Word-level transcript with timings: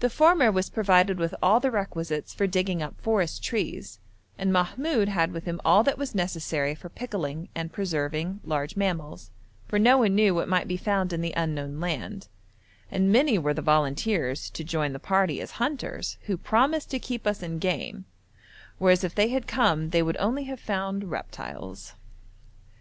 The 0.00 0.10
former 0.10 0.50
was 0.50 0.68
provided 0.70 1.18
with 1.18 1.32
all 1.40 1.60
the 1.60 1.70
requisites 1.70 2.34
for 2.34 2.48
digging 2.48 2.82
up 2.82 3.00
forest 3.00 3.44
trees, 3.44 4.00
and 4.36 4.52
Mahmoud 4.52 5.08
had 5.08 5.30
with 5.30 5.44
him 5.44 5.60
all 5.64 5.84
that 5.84 5.96
was 5.96 6.16
necessary 6.16 6.74
for 6.74 6.88
pickling 6.88 7.48
and 7.54 7.72
preserving 7.72 8.40
large 8.42 8.74
mammals, 8.76 9.30
for 9.68 9.78
no 9.78 9.98
one 9.98 10.16
knew 10.16 10.34
what 10.34 10.48
might 10.48 10.66
be 10.66 10.76
found 10.76 11.12
in 11.12 11.20
the 11.20 11.32
unknown 11.36 11.78
land; 11.78 12.26
and 12.90 13.12
many 13.12 13.38
were 13.38 13.54
the 13.54 13.62
volunteers 13.62 14.50
to 14.50 14.64
join 14.64 14.92
the 14.92 14.98
party 14.98 15.40
as 15.40 15.52
hunters, 15.62 16.18
who 16.22 16.36
promised 16.36 16.90
to 16.90 16.98
keep 16.98 17.24
us 17.24 17.40
in 17.40 17.60
game, 17.60 18.04
whereas 18.78 19.04
if 19.04 19.14
they 19.14 19.28
had 19.28 19.46
come 19.46 19.90
they 19.90 20.02
would 20.02 20.16
only 20.16 20.42
have 20.42 20.58
found 20.58 21.08
reptiles. 21.12 21.92